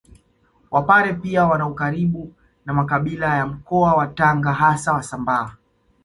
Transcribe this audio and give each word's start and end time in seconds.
Wapare 0.71 1.13
pia 1.13 1.45
wana 1.45 1.67
ukaribu 1.67 2.33
na 2.65 2.73
makabila 2.73 3.35
ya 3.37 3.45
mkoa 3.47 3.93
wa 3.95 4.07
Tanga 4.07 4.51
hasa 4.53 4.93
Wasambaa 4.93 5.55